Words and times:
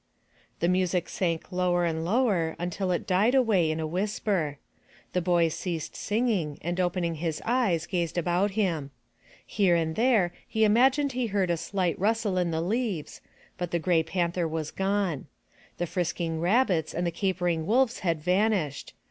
The 0.61 0.67
music 0.67 1.07
sank 1.07 1.51
lower 1.51 1.85
and 1.85 2.03
lower, 2.03 2.55
until 2.57 2.89
it 2.89 3.05
died 3.05 3.35
away 3.35 3.69
in 3.69 3.79
a 3.79 3.85
whisper. 3.85 4.57
The 5.13 5.21
boy 5.21 5.49
ceased 5.49 5.95
singing 5.95 6.57
and 6.63 6.79
opening 6.79 7.13
his 7.21 7.39
eyes 7.45 7.85
gazed 7.85 8.17
about 8.17 8.49
him. 8.57 8.89
Here 9.45 9.75
and 9.75 9.95
there 9.95 10.33
he 10.47 10.63
imagined 10.63 11.11
he 11.11 11.27
heard 11.27 11.51
a 11.51 11.55
slight 11.57 11.99
mstle 11.99 12.41
in 12.41 12.49
the 12.49 12.61
leaves, 12.61 13.21
but 13.59 13.69
the 13.69 13.77
gray 13.77 14.01
panther 14.01 14.47
was 14.47 14.71
gone. 14.71 15.27
The 15.77 15.85
frisking 15.85 16.39
rabbits 16.39 16.95
and 16.95 17.05
the 17.05 17.11
capering 17.11 17.67
wolves 17.67 17.99
had 17.99 18.23
vanished. 18.23 18.95